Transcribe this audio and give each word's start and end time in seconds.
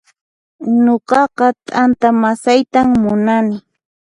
Nuqaqa 0.83 1.47
t'anta 1.65 2.07
masaytan 2.21 2.87
munani 3.01 3.55